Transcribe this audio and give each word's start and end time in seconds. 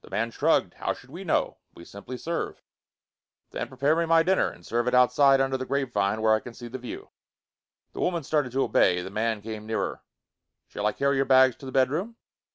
The 0.00 0.08
man 0.08 0.30
shrugged. 0.30 0.72
"How 0.72 0.94
should 0.94 1.10
we 1.10 1.24
know? 1.24 1.58
We 1.74 1.84
simply 1.84 2.16
serve." 2.16 2.62
"Then 3.50 3.68
prepare 3.68 3.94
me 3.94 4.06
my 4.06 4.22
dinner. 4.22 4.48
And 4.48 4.64
serve 4.64 4.86
it 4.88 4.94
outside, 4.94 5.42
under 5.42 5.58
the 5.58 5.66
grapevine, 5.66 6.22
where 6.22 6.32
I 6.34 6.40
can 6.40 6.54
see 6.54 6.68
the 6.68 6.78
view." 6.78 7.10
The 7.92 8.00
woman 8.00 8.22
started 8.22 8.52
to 8.52 8.62
obey. 8.62 9.02
The 9.02 9.10
man 9.10 9.42
came 9.42 9.66
nearer. 9.66 10.02
"Shall 10.68 10.86
I 10.86 10.92
carry 10.92 11.16
your 11.16 11.26
bags 11.26 11.54
to 11.56 11.66
the 11.66 11.72
bedroom?" 11.72 12.16